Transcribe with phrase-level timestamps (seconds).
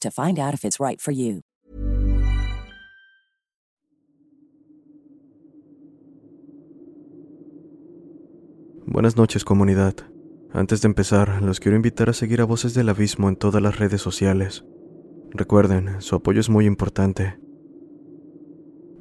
[0.00, 1.42] to find out if it's right for you.
[8.86, 9.94] Buenas noches comunidad.
[10.52, 13.78] Antes de empezar, los quiero invitar a seguir a Voces del Abismo en todas las
[13.78, 14.64] redes sociales.
[15.32, 17.38] Recuerden, su apoyo es muy importante.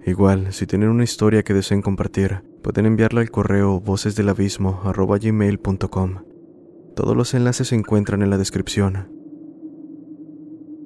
[0.05, 6.25] Igual, si tienen una historia que deseen compartir, pueden enviarla al correo vocesdelabismo.com.
[6.95, 9.14] Todos los enlaces se encuentran en la descripción.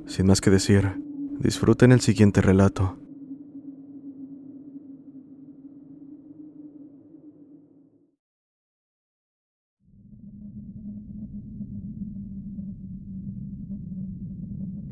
[0.09, 0.99] Sin más que decir,
[1.39, 2.97] disfruten el siguiente relato.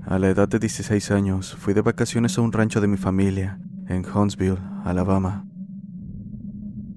[0.06, 3.59] A la edad de 16 años, fui de vacaciones a un rancho de mi familia,
[3.88, 5.48] en Huntsville, Alabama.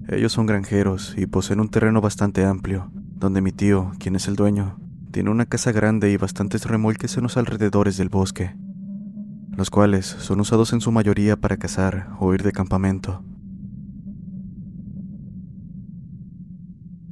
[0.07, 4.35] Ellos son granjeros y poseen un terreno bastante amplio, donde mi tío, quien es el
[4.35, 4.77] dueño,
[5.11, 8.55] tiene una casa grande y bastantes remolques en los alrededores del bosque,
[9.55, 13.23] los cuales son usados en su mayoría para cazar o ir de campamento.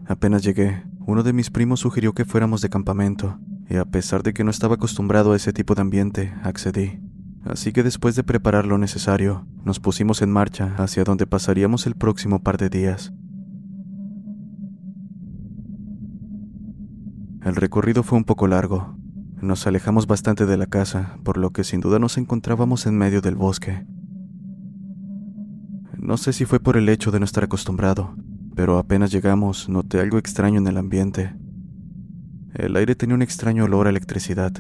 [0.08, 3.40] Apenas llegué, uno de mis primos sugirió que fuéramos de campamento,
[3.70, 7.00] y a pesar de que no estaba acostumbrado a ese tipo de ambiente, accedí.
[7.46, 11.96] Así que después de preparar lo necesario, nos pusimos en marcha hacia donde pasaríamos el
[11.96, 13.14] próximo par de días.
[17.50, 18.96] El recorrido fue un poco largo.
[19.42, 23.22] Nos alejamos bastante de la casa, por lo que sin duda nos encontrábamos en medio
[23.22, 23.88] del bosque.
[25.98, 28.16] No sé si fue por el hecho de no estar acostumbrado,
[28.56, 31.34] pero apenas llegamos noté algo extraño en el ambiente.
[32.54, 34.54] El aire tenía un extraño olor a electricidad,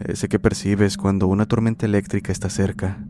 [0.00, 3.06] ese que percibes cuando una tormenta eléctrica está cerca.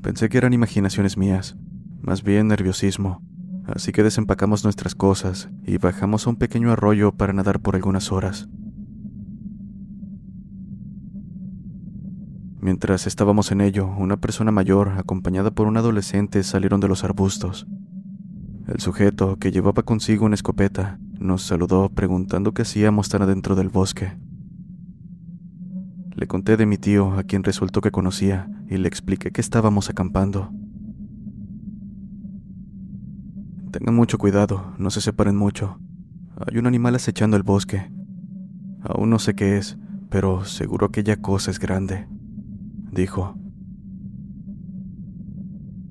[0.00, 1.56] Pensé que eran imaginaciones mías,
[2.02, 3.20] más bien nerviosismo,
[3.66, 8.12] así que desempacamos nuestras cosas y bajamos a un pequeño arroyo para nadar por algunas
[8.12, 8.48] horas.
[12.60, 17.66] Mientras estábamos en ello, una persona mayor, acompañada por un adolescente, salieron de los arbustos.
[18.66, 23.68] El sujeto, que llevaba consigo una escopeta, nos saludó preguntando qué hacíamos tan adentro del
[23.68, 24.16] bosque.
[26.14, 29.90] Le conté de mi tío, a quien resultó que conocía, y le expliqué que estábamos
[29.90, 30.50] acampando.
[33.76, 35.80] Tengan mucho cuidado, no se separen mucho.
[36.36, 37.90] Hay un animal acechando el bosque.
[38.84, 39.76] Aún no sé qué es,
[40.10, 42.06] pero seguro aquella cosa es grande,
[42.92, 43.36] dijo.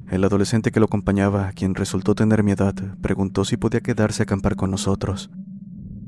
[0.07, 4.23] El adolescente que lo acompañaba, quien resultó tener mi edad, preguntó si podía quedarse a
[4.23, 5.29] acampar con nosotros.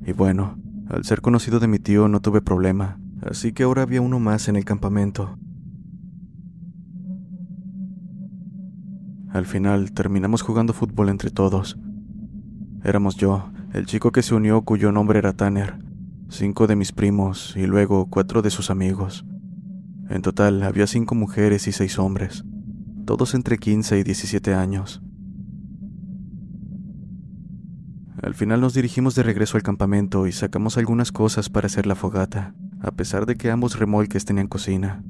[0.05, 0.57] Y bueno,
[0.87, 4.47] al ser conocido de mi tío no tuve problema, así que ahora había uno más
[4.47, 5.37] en el campamento.
[9.35, 11.77] Al final terminamos jugando fútbol entre todos.
[12.85, 15.77] Éramos yo, el chico que se unió cuyo nombre era Tanner,
[16.29, 19.25] cinco de mis primos y luego cuatro de sus amigos.
[20.09, 22.45] En total había cinco mujeres y seis hombres,
[23.05, 25.01] todos entre 15 y 17 años.
[28.23, 31.95] Al final nos dirigimos de regreso al campamento y sacamos algunas cosas para hacer la
[31.95, 35.03] fogata, a pesar de que ambos remolques tenían cocina.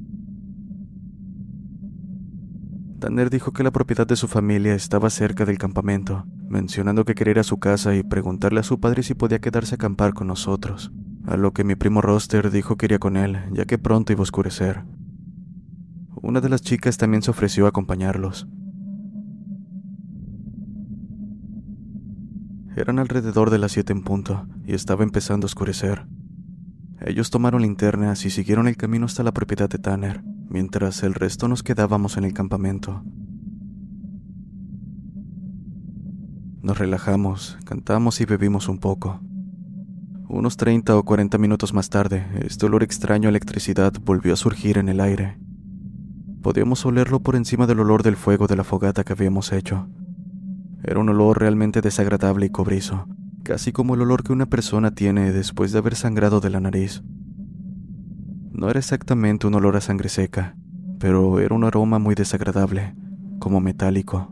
[3.00, 7.31] Tanner dijo que la propiedad de su familia estaba cerca del campamento, mencionando que quería
[7.31, 10.27] ir a su casa y preguntarle a su padre si podía quedarse a acampar con
[10.27, 10.92] nosotros,
[11.25, 14.21] a lo que mi primo Roster dijo que iría con él, ya que pronto iba
[14.21, 14.86] a oscurecer.
[16.21, 18.47] Una de las chicas también se ofreció a acompañarlos.
[22.77, 26.07] Eran alrededor de las siete en punto y estaba empezando a oscurecer.
[27.01, 30.24] Ellos tomaron linternas y siguieron el camino hasta la propiedad de Tanner,
[30.56, 33.04] mientras el resto nos quedábamos en el campamento.
[36.62, 39.19] Nos relajamos, cantamos y bebimos un poco.
[40.30, 44.78] Unos 30 o 40 minutos más tarde, este olor extraño a electricidad volvió a surgir
[44.78, 45.38] en el aire.
[46.42, 49.90] Podíamos olerlo por encima del olor del fuego de la fogata que habíamos hecho.
[50.86, 53.10] Era un olor realmente desagradable y cobrizo,
[53.44, 57.04] casi como el olor que una persona tiene después de haber sangrado de la nariz.
[58.56, 60.56] No era exactamente un olor a sangre seca,
[60.98, 62.96] pero era un aroma muy desagradable,
[63.38, 64.31] como metálico.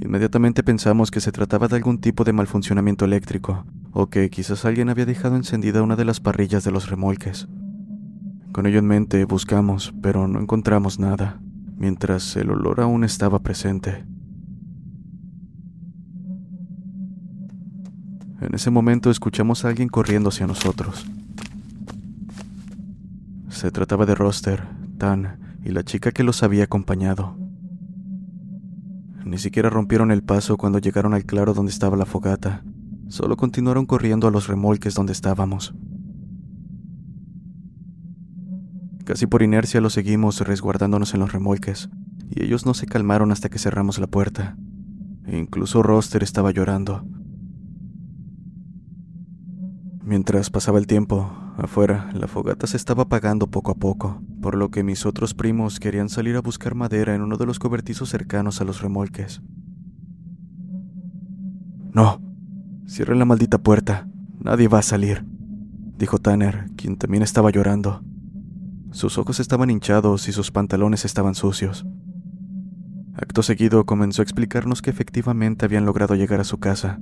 [0.00, 4.88] Inmediatamente pensamos que se trataba de algún tipo de malfuncionamiento eléctrico, o que quizás alguien
[4.88, 7.48] había dejado encendida una de las parrillas de los remolques.
[8.52, 11.40] Con ello en mente buscamos, pero no encontramos nada,
[11.76, 14.04] mientras el olor aún estaba presente.
[18.40, 21.04] En ese momento escuchamos a alguien corriendo hacia nosotros.
[23.54, 24.64] Se trataba de Roster,
[24.98, 27.38] Tan y la chica que los había acompañado.
[29.24, 32.64] Ni siquiera rompieron el paso cuando llegaron al claro donde estaba la fogata,
[33.06, 35.72] solo continuaron corriendo a los remolques donde estábamos.
[39.04, 41.90] Casi por inercia los seguimos resguardándonos en los remolques,
[42.30, 44.56] y ellos no se calmaron hasta que cerramos la puerta.
[45.28, 47.06] Incluso Roster estaba llorando.
[50.06, 54.70] Mientras pasaba el tiempo, afuera, la fogata se estaba apagando poco a poco, por lo
[54.70, 58.60] que mis otros primos querían salir a buscar madera en uno de los cobertizos cercanos
[58.60, 59.40] a los remolques.
[61.94, 62.20] No,
[62.86, 64.06] cierren la maldita puerta,
[64.38, 65.24] nadie va a salir,
[65.96, 68.02] dijo Tanner, quien también estaba llorando.
[68.90, 71.86] Sus ojos estaban hinchados y sus pantalones estaban sucios.
[73.14, 77.00] Acto seguido comenzó a explicarnos que efectivamente habían logrado llegar a su casa.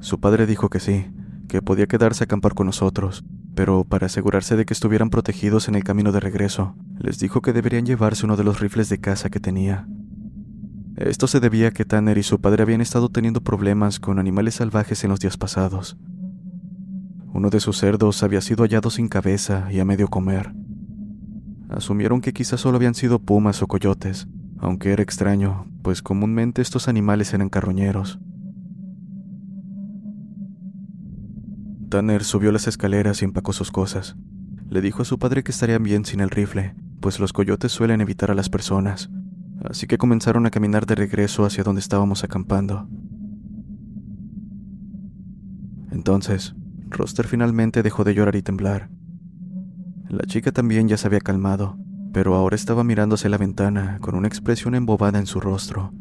[0.00, 1.06] Su padre dijo que sí,
[1.50, 3.24] que podía quedarse a acampar con nosotros,
[3.54, 7.52] pero para asegurarse de que estuvieran protegidos en el camino de regreso, les dijo que
[7.52, 9.86] deberían llevarse uno de los rifles de caza que tenía.
[10.96, 14.54] Esto se debía a que Tanner y su padre habían estado teniendo problemas con animales
[14.56, 15.96] salvajes en los días pasados.
[17.32, 20.52] Uno de sus cerdos había sido hallado sin cabeza y a medio comer.
[21.68, 26.86] Asumieron que quizás solo habían sido pumas o coyotes, aunque era extraño, pues comúnmente estos
[26.86, 28.20] animales eran carroñeros.
[31.90, 34.16] Tanner subió las escaleras y empacó sus cosas.
[34.70, 38.00] Le dijo a su padre que estarían bien sin el rifle, pues los coyotes suelen
[38.00, 39.10] evitar a las personas,
[39.64, 42.88] así que comenzaron a caminar de regreso hacia donde estábamos acampando.
[45.90, 46.54] Entonces,
[46.88, 48.88] Roster finalmente dejó de llorar y temblar,
[50.10, 51.78] la chica también ya se había calmado,
[52.12, 55.92] pero ahora estaba mirando hacia la ventana con una expresión embobada en su rostro.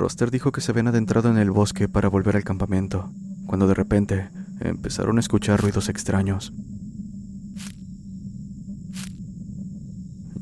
[0.00, 3.12] Roster dijo que se habían adentrado en el bosque para volver al campamento,
[3.46, 6.54] cuando de repente empezaron a escuchar ruidos extraños.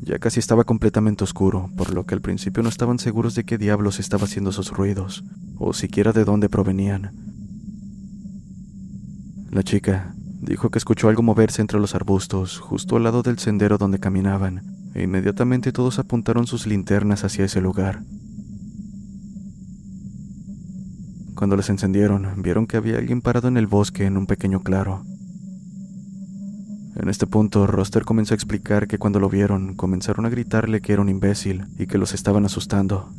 [0.02, 3.58] Ya casi estaba completamente oscuro, por lo que al principio no estaban seguros de qué
[3.58, 5.24] diablos estaba haciendo esos ruidos,
[5.58, 7.10] o siquiera de dónde provenían.
[9.50, 13.76] La chica dijo que escuchó algo moverse entre los arbustos, justo al lado del sendero
[13.76, 14.62] donde caminaban,
[14.94, 18.04] e inmediatamente todos apuntaron sus linternas hacia ese lugar.
[21.38, 25.04] Cuando las encendieron, vieron que había alguien parado en el bosque en un pequeño claro.
[26.96, 30.92] En este punto, Roster comenzó a explicar que cuando lo vieron, comenzaron a gritarle que
[30.92, 33.12] era un imbécil y que los estaban asustando.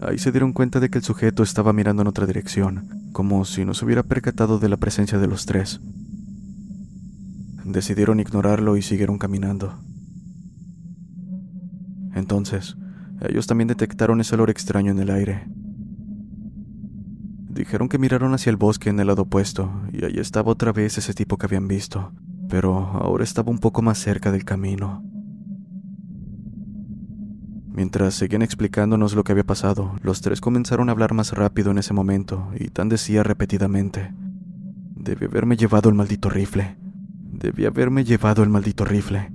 [0.00, 3.64] Ahí se dieron cuenta de que el sujeto estaba mirando en otra dirección, como si
[3.64, 5.80] no se hubiera percatado de la presencia de los tres.
[7.64, 9.78] Decidieron ignorarlo y siguieron caminando.
[12.16, 12.76] Entonces,
[13.20, 15.59] ellos también detectaron ese olor extraño en el aire.
[17.50, 20.98] Dijeron que miraron hacia el bosque en el lado opuesto, y allí estaba otra vez
[20.98, 22.12] ese tipo que habían visto,
[22.48, 25.02] pero ahora estaba un poco más cerca del camino.
[27.72, 31.78] Mientras seguían explicándonos lo que había pasado, los tres comenzaron a hablar más rápido en
[31.78, 34.12] ese momento, y Tan decía repetidamente,
[34.94, 36.76] Debí haberme llevado el maldito rifle.
[37.32, 39.32] Debí haberme llevado el maldito rifle.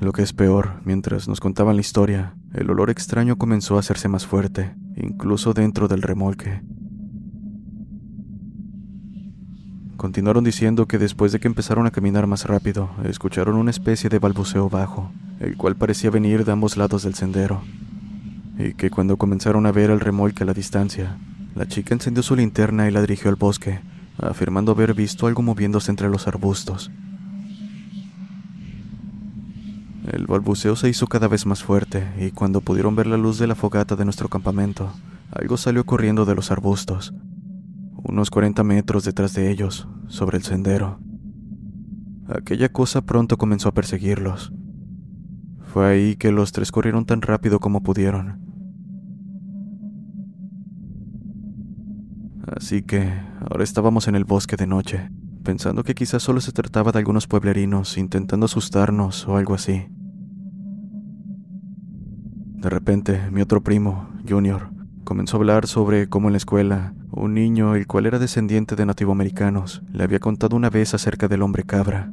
[0.00, 4.08] Lo que es peor, mientras nos contaban la historia, el olor extraño comenzó a hacerse
[4.08, 6.62] más fuerte, incluso dentro del remolque.
[9.96, 14.18] Continuaron diciendo que después de que empezaron a caminar más rápido, escucharon una especie de
[14.18, 17.62] balbuceo bajo, el cual parecía venir de ambos lados del sendero,
[18.58, 21.18] y que cuando comenzaron a ver el remolque a la distancia,
[21.54, 23.80] la chica encendió su linterna y la dirigió al bosque,
[24.18, 26.90] afirmando haber visto algo moviéndose entre los arbustos.
[30.06, 33.46] El balbuceo se hizo cada vez más fuerte, y cuando pudieron ver la luz de
[33.46, 34.92] la fogata de nuestro campamento,
[35.30, 37.14] algo salió corriendo de los arbustos,
[38.02, 40.98] unos 40 metros detrás de ellos, sobre el sendero.
[42.28, 44.52] Aquella cosa pronto comenzó a perseguirlos.
[45.72, 48.40] Fue ahí que los tres corrieron tan rápido como pudieron.
[52.56, 55.10] Así que ahora estábamos en el bosque de noche
[55.42, 59.86] pensando que quizás solo se trataba de algunos pueblerinos intentando asustarnos o algo así.
[62.62, 64.70] De repente, mi otro primo, Junior,
[65.04, 68.86] comenzó a hablar sobre cómo en la escuela, un niño, el cual era descendiente de
[68.86, 72.12] nativoamericanos, le había contado una vez acerca del hombre cabra.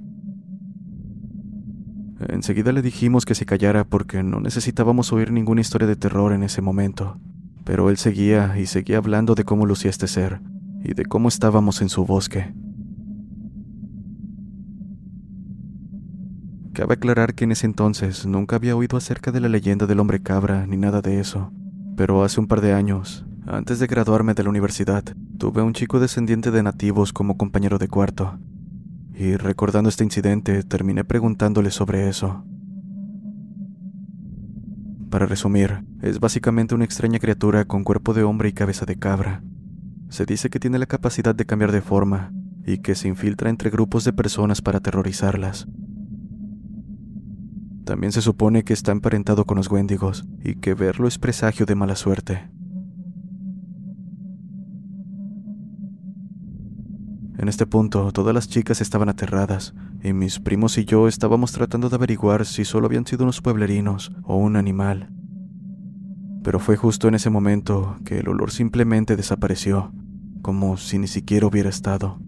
[2.27, 6.43] Enseguida le dijimos que se callara porque no necesitábamos oír ninguna historia de terror en
[6.43, 7.17] ese momento,
[7.63, 10.41] pero él seguía y seguía hablando de cómo lucía este ser
[10.83, 12.53] y de cómo estábamos en su bosque.
[16.79, 20.21] Cabe aclarar que en ese entonces nunca había oído acerca de la leyenda del hombre
[20.21, 21.51] cabra ni nada de eso,
[21.98, 25.03] pero hace un par de años, antes de graduarme de la universidad,
[25.38, 28.39] tuve a un chico descendiente de nativos como compañero de cuarto,
[29.13, 32.45] y recordando este incidente terminé preguntándole sobre eso.
[35.09, 39.43] Para resumir, es básicamente una extraña criatura con cuerpo de hombre y cabeza de cabra.
[40.07, 42.31] Se dice que tiene la capacidad de cambiar de forma
[42.65, 45.67] y que se infiltra entre grupos de personas para aterrorizarlas.
[47.89, 51.74] También se supone que está emparentado con los Wendigos y que verlo es presagio de
[51.74, 52.48] mala suerte.
[57.39, 61.89] En este punto, todas las chicas estaban aterradas, y mis primos y yo estábamos tratando
[61.89, 65.10] de averiguar si solo habían sido unos pueblerinos o un animal.
[66.43, 69.91] Pero fue justo en ese momento que el olor simplemente desapareció,
[70.43, 72.19] como si ni siquiera hubiera estado.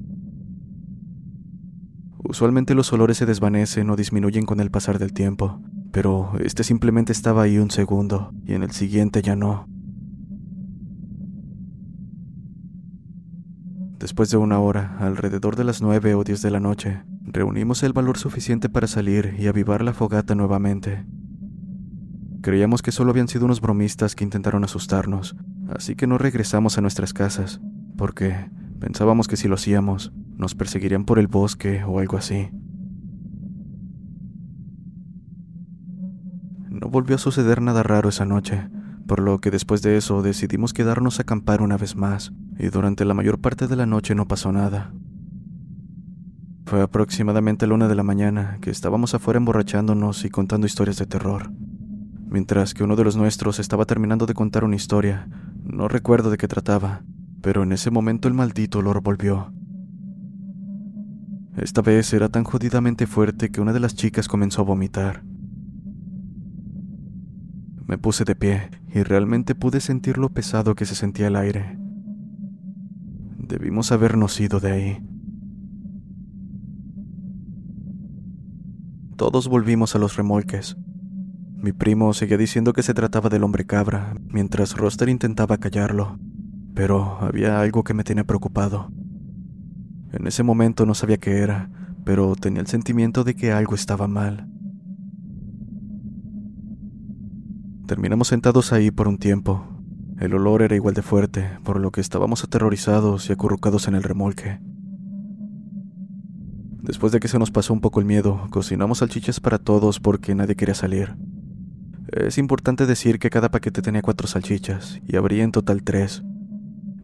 [2.24, 5.62] Usualmente los olores se desvanecen o disminuyen con el pasar del tiempo,
[5.92, 9.68] pero este simplemente estaba ahí un segundo y en el siguiente ya no.
[13.98, 17.94] Después de una hora, alrededor de las nueve o diez de la noche, reunimos el
[17.94, 21.06] valor suficiente para salir y avivar la fogata nuevamente.
[22.42, 25.36] Creíamos que solo habían sido unos bromistas que intentaron asustarnos,
[25.70, 27.62] así que no regresamos a nuestras casas,
[27.96, 28.50] porque
[28.80, 32.50] pensábamos que si lo hacíamos, nos perseguirían por el bosque o algo así.
[36.67, 38.67] No volvió a suceder nada raro esa noche,
[39.05, 43.05] por lo que después de eso decidimos quedarnos a acampar una vez más, y durante
[43.05, 44.91] la mayor parte de la noche no pasó nada.
[46.65, 51.05] Fue aproximadamente la una de la mañana que estábamos afuera emborrachándonos y contando historias de
[51.05, 51.51] terror.
[52.29, 55.27] Mientras que uno de los nuestros estaba terminando de contar una historia,
[55.63, 57.03] no recuerdo de qué trataba,
[57.41, 59.53] pero en ese momento el maldito olor volvió.
[61.58, 65.24] Esta vez era tan jodidamente fuerte que una de las chicas comenzó a vomitar.
[67.86, 71.77] Me puse de pie y realmente pude sentir lo pesado que se sentía el aire.
[73.38, 75.03] Debimos habernos ido de ahí.
[79.17, 80.77] Todos volvimos a los remolques.
[81.58, 86.17] Mi primo seguía diciendo que se trataba del hombre cabra, mientras Roster intentaba callarlo,
[86.74, 88.89] pero había algo que me tenía preocupado.
[90.13, 91.70] En ese momento no sabía qué era,
[92.03, 94.48] pero tenía el sentimiento de que algo estaba mal.
[97.88, 99.65] Terminamos sentados ahí por un tiempo.
[100.20, 104.03] El olor era igual de fuerte, por lo que estábamos aterrorizados y acurrucados en el
[104.03, 104.60] remolque.
[106.82, 110.36] Después de que se nos pasó un poco el miedo, cocinamos salchichas para todos porque
[110.36, 111.15] nadie quería salir.
[112.12, 116.24] Es importante decir que cada paquete tenía cuatro salchichas, y habría en total tres.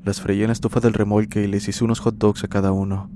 [0.08, 2.72] Las freí en la estufa del remolque y les hice unos hot dogs a cada
[2.72, 3.12] uno.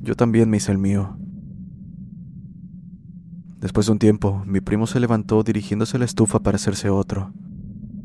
[0.00, 1.18] Yo también me hice el mío.
[3.58, 7.34] Después de un tiempo, mi primo se levantó dirigiéndose a la estufa para hacerse otro.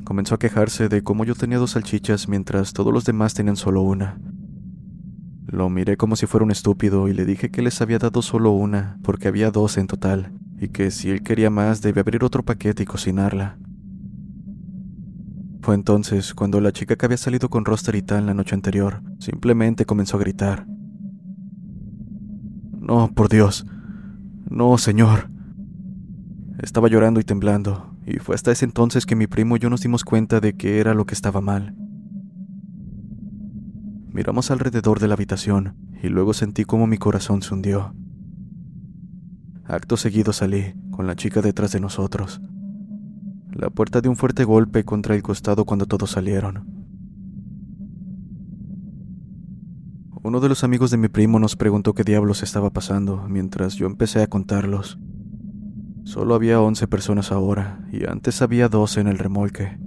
[0.04, 3.82] Comenzó a quejarse de cómo yo tenía dos salchichas mientras todos los demás tenían solo
[3.82, 4.20] una.
[5.48, 8.52] Lo miré como si fuera un estúpido y le dije que les había dado solo
[8.52, 12.44] una porque había dos en total y que si él quería más debía abrir otro
[12.44, 13.58] paquete y cocinarla.
[15.66, 19.02] Fue entonces cuando la chica que había salido con Roster y tal la noche anterior
[19.18, 20.68] simplemente comenzó a gritar.
[22.80, 23.66] No, por Dios.
[24.48, 25.32] No, señor.
[26.62, 29.82] Estaba llorando y temblando, y fue hasta ese entonces que mi primo y yo nos
[29.82, 31.74] dimos cuenta de que era lo que estaba mal.
[34.14, 37.96] Miramos alrededor de la habitación y luego sentí como mi corazón se hundió.
[39.64, 42.40] Acto seguido salí, con la chica detrás de nosotros.
[43.56, 46.66] La puerta dio un fuerte golpe contra el costado cuando todos salieron.
[50.22, 53.86] Uno de los amigos de mi primo nos preguntó qué diablos estaba pasando mientras yo
[53.86, 55.00] empecé a contarlos.
[56.04, 59.80] Solo había once personas ahora y antes había doce en el remolque,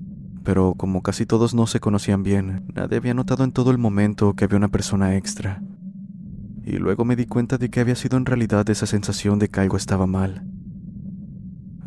[0.45, 4.33] pero como casi todos no se conocían bien, nadie había notado en todo el momento
[4.33, 5.63] que había una persona extra.
[6.65, 9.61] Y luego me di cuenta de que había sido en realidad esa sensación de que
[9.61, 10.48] algo estaba mal.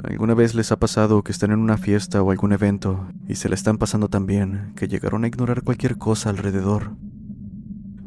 [0.03, 3.50] ¿Alguna vez les ha pasado que están en una fiesta o algún evento y se
[3.50, 6.96] la están pasando tan bien que llegaron a ignorar cualquier cosa alrededor?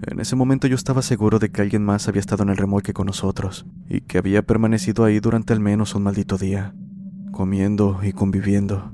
[0.02, 2.92] En ese momento yo estaba seguro de que alguien más había estado en el remolque
[2.92, 6.74] con nosotros y que había permanecido ahí durante al menos un maldito día,
[7.30, 8.92] comiendo y conviviendo.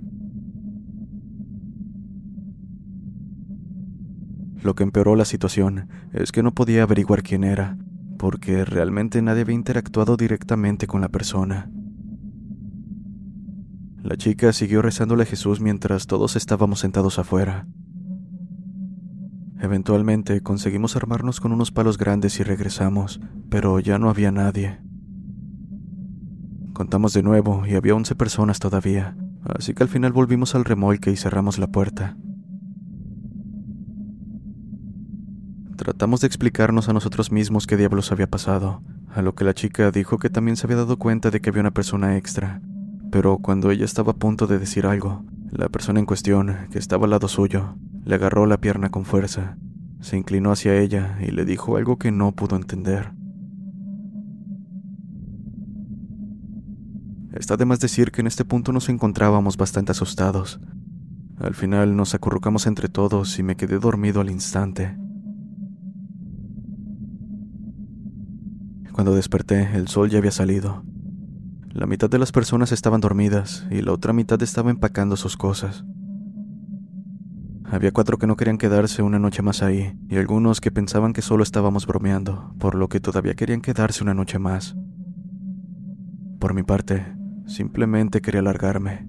[4.63, 7.79] Lo que empeoró la situación es que no podía averiguar quién era,
[8.19, 11.71] porque realmente nadie había interactuado directamente con la persona.
[14.03, 17.67] La chica siguió rezándole a Jesús mientras todos estábamos sentados afuera.
[19.61, 24.81] Eventualmente conseguimos armarnos con unos palos grandes y regresamos, pero ya no había nadie.
[26.73, 31.11] Contamos de nuevo y había 11 personas todavía, así que al final volvimos al remolque
[31.11, 32.17] y cerramos la puerta.
[35.77, 38.83] Tratamos de explicarnos a nosotros mismos qué diablos había pasado,
[39.15, 41.61] a lo que la chica dijo que también se había dado cuenta de que había
[41.61, 42.63] una persona extra,
[43.11, 47.05] pero cuando ella estaba a punto de decir algo, la persona en cuestión, que estaba
[47.05, 49.57] al lado suyo, le agarró la pierna con fuerza,
[50.01, 53.13] se inclinó hacia ella y le dijo algo que no pudo entender.
[57.33, 60.61] Está de más decir que en este punto nos encontrábamos bastante asustados.
[61.39, 64.97] Al final nos acurrucamos entre todos y me quedé dormido al instante.
[68.93, 70.85] Cuando desperté, el sol ya había salido.
[71.73, 75.85] La mitad de las personas estaban dormidas y la otra mitad estaba empacando sus cosas.
[77.65, 81.23] Había cuatro que no querían quedarse una noche más ahí y algunos que pensaban que
[81.23, 84.77] solo estábamos bromeando, por lo que todavía querían quedarse una noche más.
[86.41, 87.07] Por mi parte,
[87.47, 89.07] simplemente quería largarme.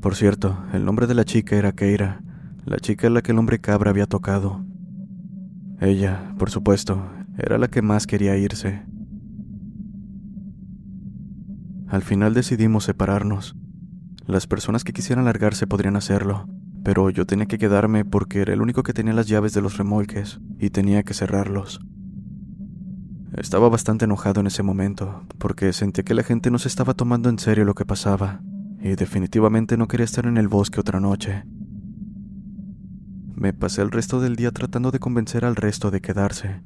[0.00, 2.24] Por cierto, el nombre de la chica era Keira,
[2.64, 4.64] la chica a la que el hombre cabra había tocado.
[5.80, 7.08] Ella, por supuesto,
[7.38, 8.89] era la que más quería irse.
[11.90, 13.56] Al final decidimos separarnos.
[14.24, 16.48] Las personas que quisieran largarse podrían hacerlo,
[16.84, 19.76] pero yo tenía que quedarme porque era el único que tenía las llaves de los
[19.76, 21.80] remolques y tenía que cerrarlos.
[23.36, 27.28] Estaba bastante enojado en ese momento, porque sentí que la gente no se estaba tomando
[27.28, 28.40] en serio lo que pasaba,
[28.80, 31.42] y definitivamente no quería estar en el bosque otra noche.
[33.34, 36.62] Me pasé el resto del día tratando de convencer al resto de quedarse.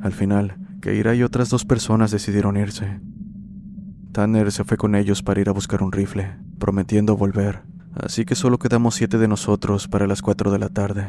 [0.00, 3.00] Al final, Keira y otras dos personas decidieron irse.
[4.12, 7.62] Tanner se fue con ellos para ir a buscar un rifle, prometiendo volver,
[7.94, 11.08] así que solo quedamos siete de nosotros para las cuatro de la tarde.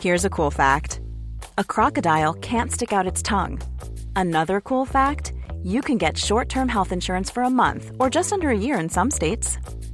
[0.00, 1.00] Here's a cool fact.
[1.56, 3.58] A crocodile can't stick out its tongue.
[4.14, 5.32] Another cool fact,
[5.64, 8.88] you can get short-term health insurance for a month or just under a year in
[8.88, 9.58] some states.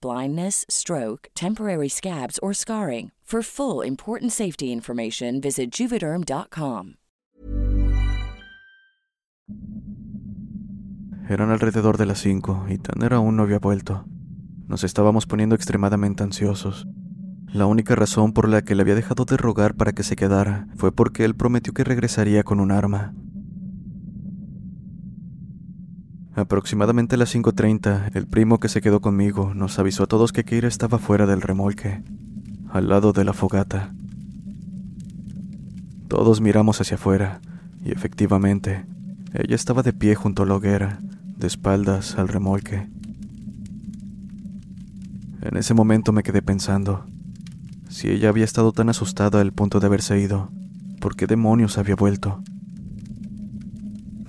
[0.00, 3.12] blindness, stroke, temporary scabs, or scarring.
[3.30, 6.96] For full important safety information, visit juvederm.com.
[11.28, 14.04] Eran alrededor de las cinco y Tanner aún no había vuelto.
[14.66, 16.88] Nos estábamos poniendo extremadamente ansiosos.
[17.46, 20.66] La única razón por la que le había dejado de rogar para que se quedara
[20.74, 23.14] fue porque él prometió que regresaría con un arma.
[26.40, 30.42] Aproximadamente a las 5.30, el primo que se quedó conmigo nos avisó a todos que
[30.42, 32.02] Keira estaba fuera del remolque
[32.70, 33.92] al lado de la fogata.
[36.08, 37.42] Todos miramos hacia afuera,
[37.84, 38.86] y efectivamente,
[39.34, 40.98] ella estaba de pie junto a la hoguera,
[41.36, 42.88] de espaldas al remolque.
[45.42, 47.04] En ese momento me quedé pensando,
[47.90, 50.50] si ella había estado tan asustada al punto de haberse ido,
[51.00, 52.42] ¿por qué demonios había vuelto?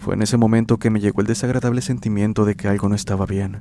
[0.02, 3.28] Fue en ese momento que me llegó el desagradable sentimiento de que algo no estaba
[3.28, 3.60] bien.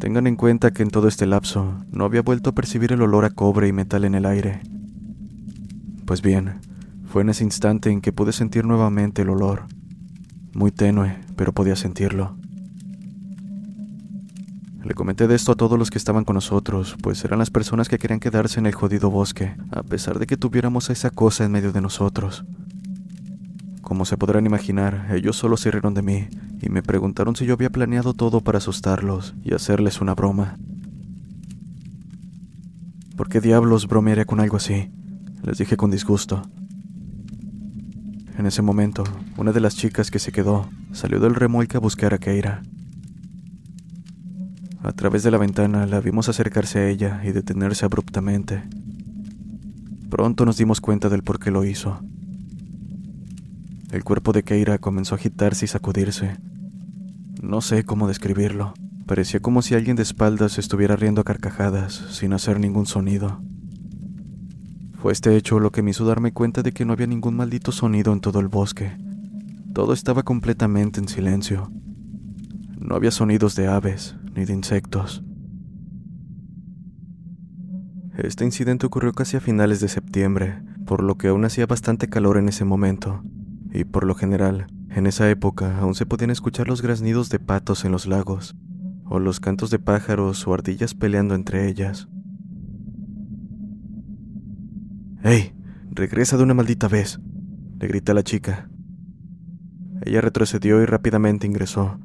[0.00, 3.26] Tengan en cuenta que en todo este lapso no había vuelto a percibir el olor
[3.26, 4.62] a cobre y metal en el aire.
[6.06, 6.54] Pues bien,
[7.04, 9.64] fue en ese instante en que pude sentir nuevamente el olor.
[10.54, 12.34] Muy tenue, pero podía sentirlo.
[14.82, 17.90] Le comenté de esto a todos los que estaban con nosotros, pues eran las personas
[17.90, 21.52] que querían quedarse en el jodido bosque, a pesar de que tuviéramos esa cosa en
[21.52, 22.46] medio de nosotros.
[23.88, 26.28] Como se podrán imaginar, ellos solo se rieron de mí
[26.60, 30.58] y me preguntaron si yo había planeado todo para asustarlos y hacerles una broma.
[33.16, 34.90] ¿Por qué diablos bromearía con algo así?
[35.42, 36.42] Les dije con disgusto.
[38.36, 39.04] En ese momento,
[39.38, 42.62] una de las chicas que se quedó salió del remolque a buscar a Keira.
[44.82, 48.62] A través de la ventana la vimos acercarse a ella y detenerse abruptamente.
[50.10, 52.02] Pronto nos dimos cuenta del por qué lo hizo.
[53.90, 56.36] El cuerpo de Keira comenzó a agitarse y sacudirse.
[57.40, 58.74] No sé cómo describirlo.
[59.06, 63.40] Parecía como si alguien de espaldas estuviera riendo a carcajadas, sin hacer ningún sonido.
[65.00, 67.72] Fue este hecho lo que me hizo darme cuenta de que no había ningún maldito
[67.72, 68.92] sonido en todo el bosque.
[69.72, 71.72] Todo estaba completamente en silencio.
[72.78, 75.24] No había sonidos de aves, ni de insectos.
[78.18, 82.36] Este incidente ocurrió casi a finales de septiembre, por lo que aún hacía bastante calor
[82.36, 83.22] en ese momento,
[83.72, 87.84] y por lo general, en esa época aún se podían escuchar los graznidos de patos
[87.84, 88.56] en los lagos,
[89.04, 92.08] o los cantos de pájaros o ardillas peleando entre ellas.
[95.22, 95.52] ¡Hey!
[95.90, 97.18] Regresa de una maldita vez,
[97.80, 98.70] le grité a la chica.
[100.02, 101.98] Ella retrocedió y rápidamente ingresó,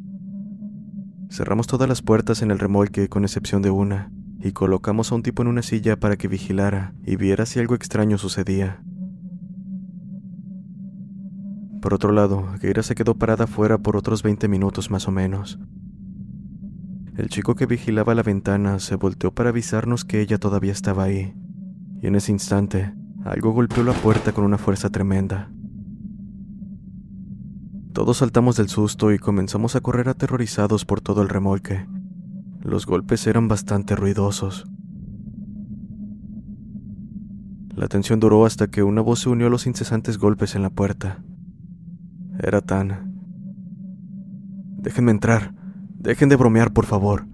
[1.33, 5.23] Cerramos todas las puertas en el remolque con excepción de una, y colocamos a un
[5.23, 8.83] tipo en una silla para que vigilara y viera si algo extraño sucedía.
[11.83, 15.59] Por otro lado, Geira se quedó parada afuera por otros 20 minutos más o menos.
[17.17, 21.33] El chico que vigilaba la ventana se volteó para avisarnos que ella todavía estaba ahí,
[22.01, 22.93] y en ese instante,
[23.25, 25.51] algo golpeó la puerta con una fuerza tremenda.
[27.91, 31.85] Todos saltamos del susto y comenzamos a correr aterrorizados por todo el remolque.
[32.61, 34.69] Los golpes eran bastante ruidosos.
[37.75, 40.69] La tensión duró hasta que una voz se unió a los incesantes golpes en la
[40.69, 41.21] puerta.
[42.39, 43.13] Era tan...
[44.77, 45.53] Déjenme entrar.
[45.99, 47.25] Dejen de bromear, por favor.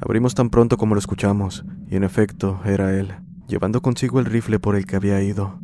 [0.00, 3.14] Abrimos tan pronto como lo escuchamos, y en efecto era él,
[3.46, 5.60] llevando consigo el rifle por el que había ido.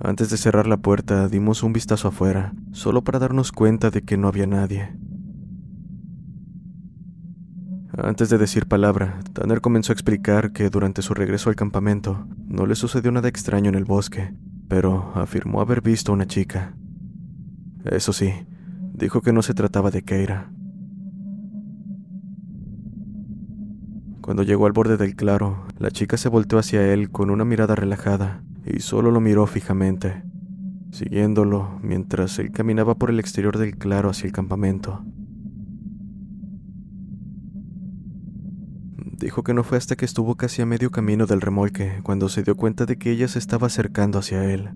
[0.00, 4.16] Antes de cerrar la puerta dimos un vistazo afuera, solo para darnos cuenta de que
[4.16, 4.96] no había nadie.
[7.96, 12.66] Antes de decir palabra, Tanner comenzó a explicar que durante su regreso al campamento no
[12.66, 14.32] le sucedió nada extraño en el bosque,
[14.68, 16.74] pero afirmó haber visto a una chica.
[17.84, 18.32] Eso sí,
[18.92, 20.50] dijo que no se trataba de Keira.
[24.20, 27.74] Cuando llegó al borde del claro, la chica se volteó hacia él con una mirada
[27.74, 30.22] relajada y solo lo miró fijamente,
[30.90, 35.02] siguiéndolo mientras él caminaba por el exterior del claro hacia el campamento.
[39.18, 42.44] Dijo que no fue hasta que estuvo casi a medio camino del remolque cuando se
[42.44, 44.70] dio cuenta de que ella se estaba acercando hacia él.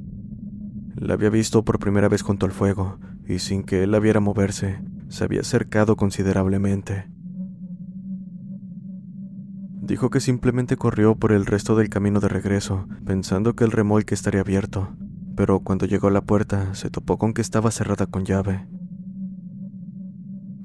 [0.97, 4.19] La había visto por primera vez junto al fuego, y sin que él la viera
[4.19, 7.09] moverse, se había acercado considerablemente.
[9.81, 14.15] Dijo que simplemente corrió por el resto del camino de regreso, pensando que el remolque
[14.15, 14.97] estaría abierto,
[15.37, 18.67] pero cuando llegó a la puerta se topó con que estaba cerrada con llave.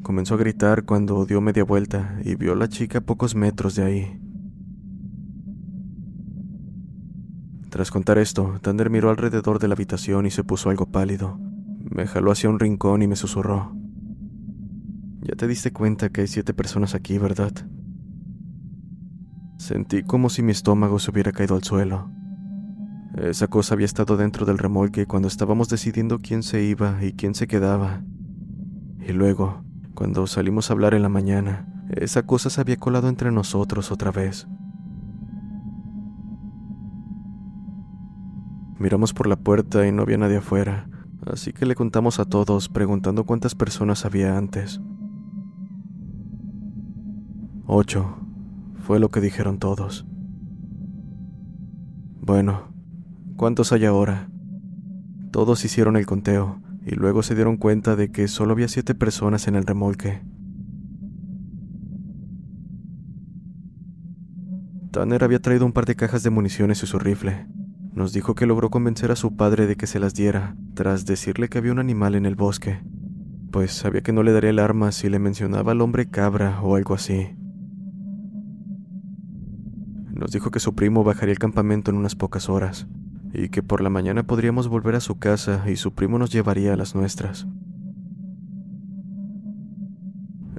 [0.07, 3.75] Comenzó a gritar cuando dio media vuelta y vio a la chica a pocos metros
[3.75, 4.21] de ahí.
[7.69, 11.37] Tras contar esto, Tander miró alrededor de la habitación y se puso algo pálido.
[11.93, 13.75] Me jaló hacia un rincón y me susurró.
[15.23, 17.51] Ya te diste cuenta que hay siete personas aquí, ¿verdad?
[19.57, 22.09] Sentí como si mi estómago se hubiera caído al suelo.
[23.17, 27.35] Esa cosa había estado dentro del remolque cuando estábamos decidiendo quién se iba y quién
[27.35, 28.03] se quedaba.
[29.05, 33.31] Y luego, cuando salimos a hablar en la mañana, esa cosa se había colado entre
[33.31, 34.47] nosotros otra vez.
[38.77, 40.87] Miramos por la puerta y no había nadie afuera,
[41.25, 44.79] así que le contamos a todos preguntando cuántas personas había antes.
[47.65, 48.19] Ocho,
[48.75, 50.05] fue lo que dijeron todos.
[52.21, 52.71] Bueno,
[53.35, 54.29] ¿cuántos hay ahora?
[55.31, 59.49] Todos hicieron el conteo y luego se dieron cuenta de que solo había siete personas
[59.49, 60.21] en el remolque.
[64.91, 67.45] Tanner había traído un par de cajas de municiones y su rifle.
[67.91, 71.49] Nos dijo que logró convencer a su padre de que se las diera, tras decirle
[71.49, 72.81] que había un animal en el bosque,
[73.51, 76.77] pues sabía que no le daría el arma si le mencionaba al hombre cabra o
[76.77, 77.35] algo así.
[80.13, 82.87] Nos dijo que su primo bajaría el campamento en unas pocas horas,
[83.37, 86.73] y que por la mañana podríamos volver a su casa y su primo nos llevaría
[86.73, 87.45] a las nuestras.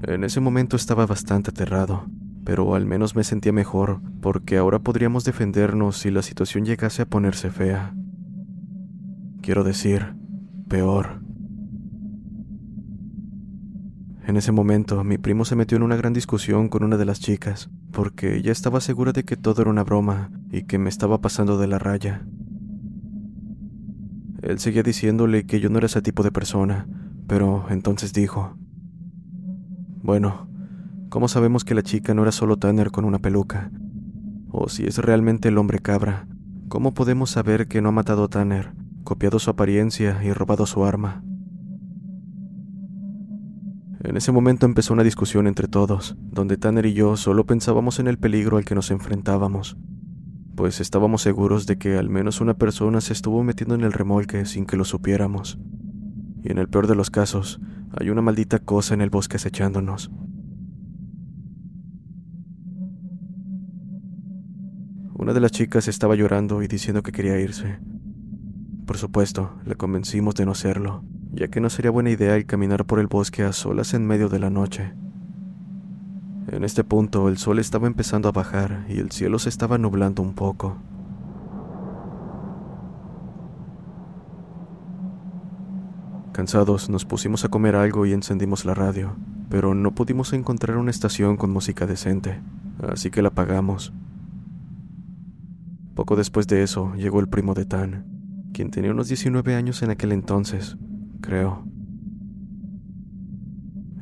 [0.02, 2.06] En ese momento estaba bastante aterrado,
[2.44, 7.06] pero al menos me sentía mejor, porque ahora podríamos defendernos si la situación llegase a
[7.06, 7.94] ponerse fea.
[9.42, 10.14] Quiero decir,
[10.68, 11.20] peor.
[14.24, 17.18] En ese momento, mi primo se metió en una gran discusión con una de las
[17.18, 21.20] chicas, porque ella estaba segura de que todo era una broma y que me estaba
[21.20, 22.24] pasando de la raya.
[24.42, 26.86] Él seguía diciéndole que yo no era ese tipo de persona,
[27.26, 28.56] pero entonces dijo,
[30.02, 30.48] bueno,
[31.08, 33.70] ¿cómo sabemos que la chica no era solo Tanner con una peluca?
[34.50, 36.28] O si es realmente el hombre cabra,
[36.68, 38.72] ¿cómo podemos saber que no ha matado a Tanner,
[39.04, 41.22] copiado su apariencia y robado su arma?
[44.04, 48.06] En ese momento empezó una discusión entre todos, donde Tanner y yo solo pensábamos en
[48.06, 49.76] el peligro al que nos enfrentábamos,
[50.58, 54.44] pues estábamos seguros de que al menos una persona se estuvo metiendo en el remolque
[54.44, 55.56] sin que lo supiéramos.
[56.42, 57.60] Y en el peor de los casos,
[57.96, 60.10] hay una maldita cosa en el bosque acechándonos.
[65.14, 67.78] Una de las chicas estaba llorando y diciendo que quería irse.
[68.84, 72.84] Por supuesto, le convencimos de no hacerlo, ya que no sería buena idea el caminar
[72.84, 74.92] por el bosque a solas en medio de la noche.
[76.50, 80.22] En este punto el sol estaba empezando a bajar y el cielo se estaba nublando
[80.22, 80.78] un poco.
[86.32, 89.14] Cansados, nos pusimos a comer algo y encendimos la radio,
[89.50, 92.40] pero no pudimos encontrar una estación con música decente,
[92.88, 93.92] así que la apagamos.
[95.94, 98.06] Poco después de eso, llegó el primo de Tan,
[98.54, 100.78] quien tenía unos 19 años en aquel entonces,
[101.20, 101.64] creo.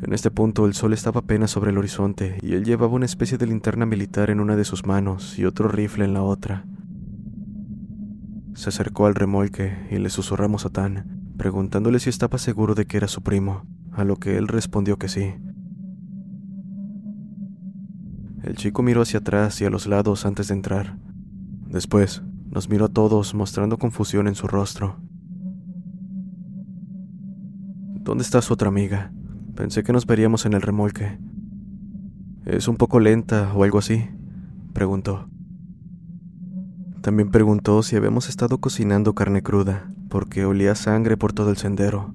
[0.07, 3.39] En este punto el sol estaba apenas sobre el horizonte y él llevaba una especie
[3.39, 6.65] de linterna militar en una de sus manos y otro rifle en la otra.
[8.55, 12.99] Se acercó al remolque y le susurramos a Tan, preguntándole si estaba seguro de que
[12.99, 15.35] era su primo, a lo que él respondió que sí.
[18.45, 20.99] El chico miró hacia atrás y a los lados antes de entrar.
[21.69, 25.01] Después, nos miró a todos mostrando confusión en su rostro.
[28.03, 29.11] ¿Dónde está su otra amiga?
[29.57, 31.19] Pensé que nos veríamos en el remolque.
[32.45, 34.05] ¿Es un poco lenta o algo así?
[34.75, 35.31] preguntó.
[37.01, 42.15] También preguntó si habíamos estado cocinando carne cruda, porque olía sangre por todo el sendero.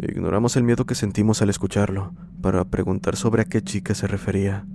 [0.00, 4.66] Ignoramos el miedo que sentimos al escucharlo, para preguntar sobre a qué chica se refería.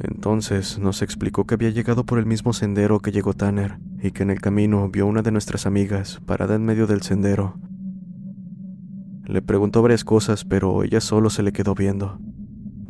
[0.00, 4.22] Entonces nos explicó que había llegado por el mismo sendero que llegó Tanner y que
[4.22, 7.60] en el camino vio una de nuestras amigas parada en medio del sendero.
[9.32, 12.18] Le preguntó varias cosas, pero ella solo se le quedó viendo.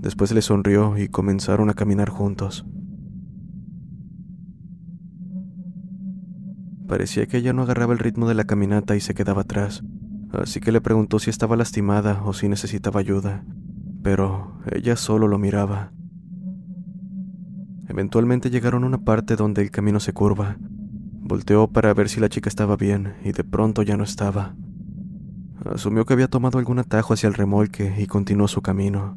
[0.00, 2.66] Después le sonrió y comenzaron a caminar juntos.
[6.88, 9.84] Parecía que ella no agarraba el ritmo de la caminata y se quedaba atrás,
[10.32, 13.44] así que le preguntó si estaba lastimada o si necesitaba ayuda,
[14.02, 15.92] pero ella solo lo miraba.
[17.86, 20.56] Eventualmente llegaron a una parte donde el camino se curva.
[21.20, 24.56] Volteó para ver si la chica estaba bien y de pronto ya no estaba.
[25.64, 29.16] Asumió que había tomado algún atajo hacia el remolque y continuó su camino.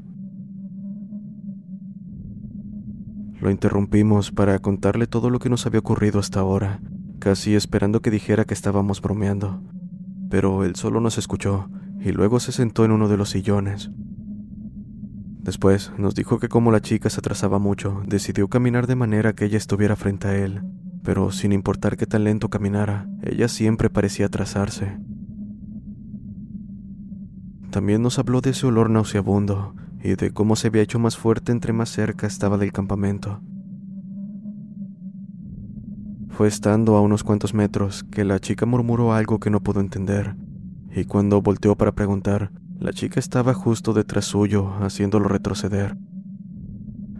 [3.39, 6.79] Lo interrumpimos para contarle todo lo que nos había ocurrido hasta ahora,
[7.19, 9.62] casi esperando que dijera que estábamos bromeando.
[10.29, 13.91] Pero él solo nos escuchó y luego se sentó en uno de los sillones.
[15.41, 19.45] Después nos dijo que como la chica se atrasaba mucho, decidió caminar de manera que
[19.45, 20.63] ella estuviera frente a él,
[21.03, 24.97] pero sin importar qué tan lento caminara, ella siempre parecía atrasarse.
[27.76, 31.52] También nos habló de ese olor nauseabundo y de cómo se había hecho más fuerte
[31.52, 33.42] entre más cerca estaba del campamento.
[36.30, 40.38] Fue estando a unos cuantos metros que la chica murmuró algo que no pudo entender,
[40.90, 45.98] y cuando volteó para preguntar, la chica estaba justo detrás suyo, haciéndolo retroceder.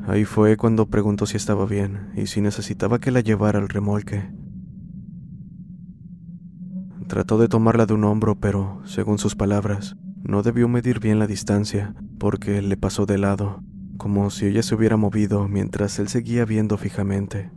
[0.08, 4.32] Ahí fue cuando preguntó si estaba bien y si necesitaba que la llevara al remolque.
[7.10, 11.27] Trató de tomarla de un hombro, pero, según sus palabras, no debió medir bien la
[11.27, 13.63] distancia, porque le pasó de lado,
[13.97, 17.51] como si ella se hubiera movido mientras él seguía viendo fijamente.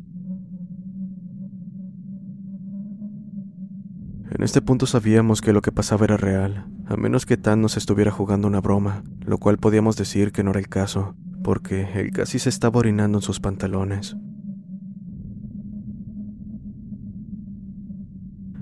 [4.31, 7.79] En este punto sabíamos que lo que pasaba era real, a menos que Tan nos
[7.79, 12.11] estuviera jugando una broma, lo cual podíamos decir que no era el caso, porque él
[12.13, 14.17] casi se estaba orinando en sus pantalones.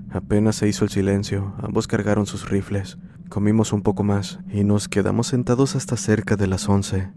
[0.09, 2.97] Apenas se hizo el silencio, ambos cargaron sus rifles,
[3.29, 7.11] comimos un poco más y nos quedamos sentados hasta cerca de las once.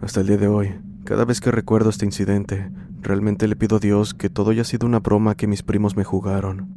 [0.00, 3.80] Hasta el día de hoy, cada vez que recuerdo este incidente, realmente le pido a
[3.80, 6.74] Dios que todo haya sido una broma que mis primos me jugaron.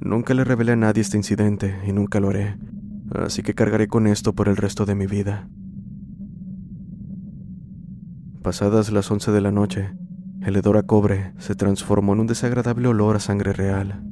[0.00, 2.58] Nunca le revelé a nadie este incidente y nunca lo haré,
[3.14, 5.48] así que cargaré con esto por el resto de mi vida.
[8.42, 9.94] Pasadas las once de la noche,
[10.44, 14.02] el hedor a cobre se transformó en un desagradable olor a sangre real,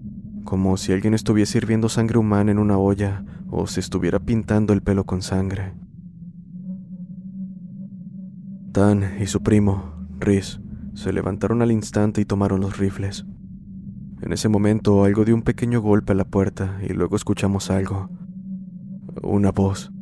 [0.45, 4.83] como si alguien estuviese hirviendo sangre humana en una olla o se estuviera pintando el
[4.83, 5.75] pelo con sangre.
[8.73, 10.59] Tan y su primo, Riz,
[10.95, 13.27] se levantaron al instante y tomaron los rifles.
[14.23, 18.09] En ese momento algo dio un pequeño golpe a la puerta y luego escuchamos algo.
[19.23, 19.93] Una voz.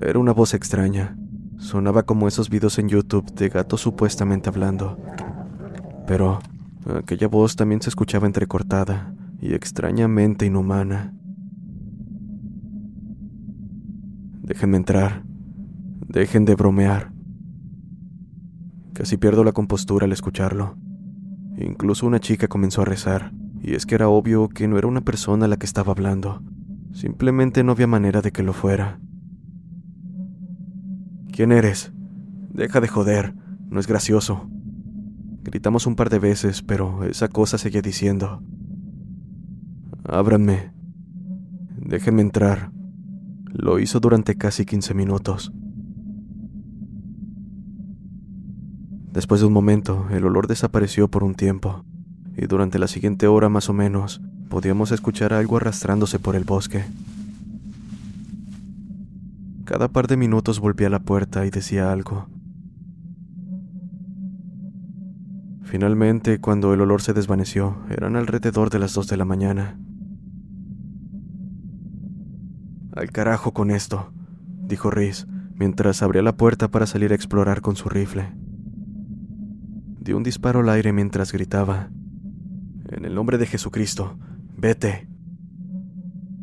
[0.00, 1.16] Era una voz extraña.
[1.58, 4.98] Sonaba como esos videos en YouTube de gatos supuestamente hablando.
[6.08, 6.38] Pero
[6.96, 11.14] aquella voz también se escuchaba entrecortada y extrañamente inhumana.
[14.42, 15.22] Déjenme entrar.
[16.08, 17.12] Dejen de bromear.
[18.94, 20.76] Casi pierdo la compostura al escucharlo.
[21.58, 25.02] Incluso una chica comenzó a rezar, y es que era obvio que no era una
[25.02, 26.42] persona la que estaba hablando.
[26.92, 28.98] Simplemente no había manera de que lo fuera.
[31.30, 31.92] ¿Quién eres?
[32.50, 33.34] Deja de joder,
[33.68, 34.48] no es gracioso.
[35.50, 38.42] Gritamos un par de veces, pero esa cosa seguía diciendo.
[40.04, 40.74] Ábranme.
[41.74, 42.70] Déjenme entrar.
[43.54, 45.50] Lo hizo durante casi 15 minutos.
[49.10, 51.82] Después de un momento, el olor desapareció por un tiempo,
[52.36, 56.84] y durante la siguiente hora más o menos, podíamos escuchar algo arrastrándose por el bosque.
[59.64, 62.28] Cada par de minutos volvía a la puerta y decía algo.
[65.68, 69.78] Finalmente, cuando el olor se desvaneció, eran alrededor de las dos de la mañana.
[72.96, 74.10] Al carajo con esto,
[74.62, 78.32] dijo Riz, mientras abría la puerta para salir a explorar con su rifle.
[80.00, 81.90] Dio un disparo al aire mientras gritaba,
[82.88, 84.18] En el nombre de Jesucristo,
[84.56, 85.06] vete.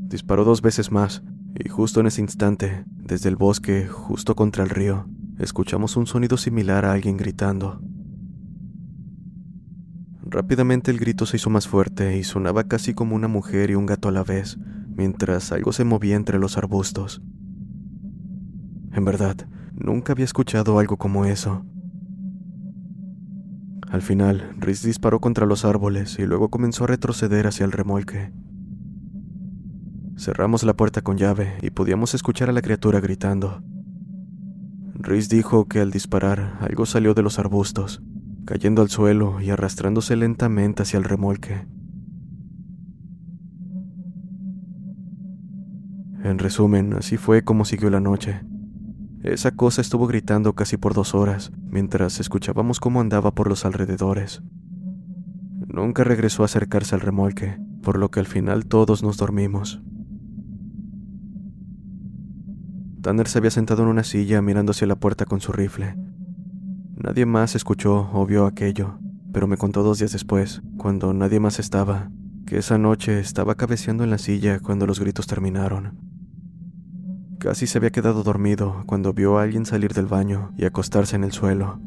[0.08, 1.24] Disparó dos veces más,
[1.56, 5.08] y justo en ese instante, desde el bosque, justo contra el río,
[5.40, 7.82] escuchamos un sonido similar a alguien gritando.
[10.28, 13.86] Rápidamente el grito se hizo más fuerte y sonaba casi como una mujer y un
[13.86, 14.58] gato a la vez,
[14.96, 17.22] mientras algo se movía entre los arbustos.
[18.92, 19.36] En verdad,
[19.74, 21.64] nunca había escuchado algo como eso.
[23.90, 28.34] Al final, Riz disparó contra los árboles y luego comenzó a retroceder hacia el remolque.
[30.18, 33.62] Cerramos la puerta con llave y podíamos escuchar a la criatura gritando.
[34.96, 38.02] Riz dijo que al disparar algo salió de los arbustos,
[38.46, 41.68] cayendo al suelo y arrastrándose lentamente hacia el remolque.
[46.24, 48.42] En resumen, así fue como siguió la noche.
[49.22, 54.42] Esa cosa estuvo gritando casi por dos horas, mientras escuchábamos cómo andaba por los alrededores.
[55.68, 59.82] Nunca regresó a acercarse al remolque, por lo que al final todos nos dormimos.
[63.02, 65.96] Tanner se había sentado en una silla mirando hacia la puerta con su rifle,
[66.96, 69.00] Nadie más escuchó o vio aquello,
[69.34, 72.10] pero me contó dos días después, cuando nadie más estaba,
[72.46, 76.00] que esa noche estaba cabeceando en la silla cuando los gritos terminaron.
[77.38, 81.26] Casi se había quedado dormido cuando vio a alguien salir del baño y acostarse en
[81.26, 81.82] el suelo.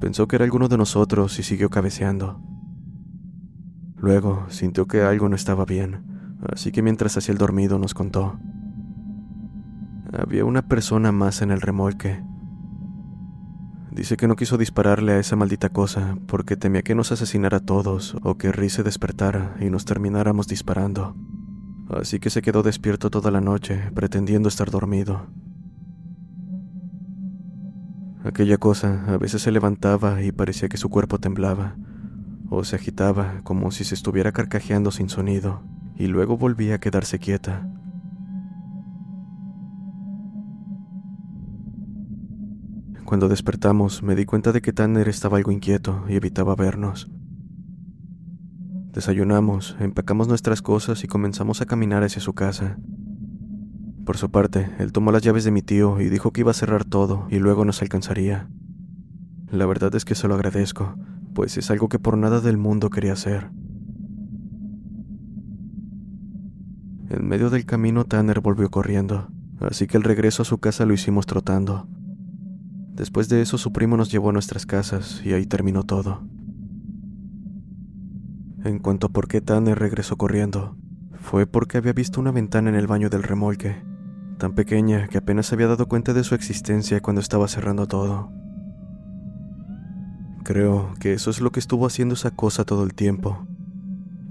[0.00, 2.40] Pensó que era alguno de nosotros y siguió cabeceando.
[3.96, 8.40] Luego sintió que algo no estaba bien, así que mientras hacía el dormido nos contó.
[10.12, 12.22] Había una persona más en el remolque,
[13.96, 17.64] Dice que no quiso dispararle a esa maldita cosa porque temía que nos asesinara a
[17.64, 21.16] todos o que Riz se despertara y nos termináramos disparando.
[21.88, 25.28] Así que se quedó despierto toda la noche, pretendiendo estar dormido.
[28.22, 31.76] Aquella cosa a veces se levantaba y parecía que su cuerpo temblaba,
[32.50, 35.62] o se agitaba como si se estuviera carcajeando sin sonido,
[35.96, 37.66] y luego volvía a quedarse quieta.
[43.06, 47.08] Cuando despertamos, me di cuenta de que Tanner estaba algo inquieto y evitaba vernos.
[48.92, 52.78] Desayunamos, empacamos nuestras cosas y comenzamos a caminar hacia su casa.
[54.04, 56.54] Por su parte, él tomó las llaves de mi tío y dijo que iba a
[56.54, 58.48] cerrar todo y luego nos alcanzaría.
[59.52, 60.96] La verdad es que se lo agradezco,
[61.32, 63.52] pues es algo que por nada del mundo quería hacer.
[67.08, 69.28] En medio del camino Tanner volvió corriendo,
[69.60, 71.88] así que el regreso a su casa lo hicimos trotando.
[72.96, 76.22] Después de eso su primo nos llevó a nuestras casas y ahí terminó todo.
[78.64, 80.76] En cuanto a por qué Tanner regresó corriendo,
[81.12, 83.82] fue porque había visto una ventana en el baño del remolque,
[84.38, 88.32] tan pequeña que apenas había dado cuenta de su existencia cuando estaba cerrando todo.
[90.42, 93.46] Creo que eso es lo que estuvo haciendo esa cosa todo el tiempo.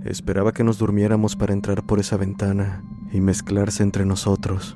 [0.03, 4.76] Esperaba que nos durmiéramos para entrar por esa ventana y mezclarse entre nosotros.